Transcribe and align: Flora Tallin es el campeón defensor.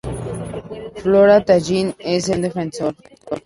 Flora 1.03 1.43
Tallin 1.45 1.93
es 1.99 2.27
el 2.29 2.41
campeón 2.41 2.71
defensor. 2.71 2.95